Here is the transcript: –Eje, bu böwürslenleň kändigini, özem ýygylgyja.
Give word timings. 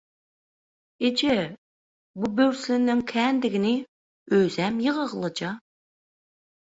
–Eje, 1.09 1.35
bu 2.21 2.31
böwürslenleň 2.39 3.05
kändigini, 3.13 3.75
özem 4.41 4.83
ýygylgyja. 4.87 5.53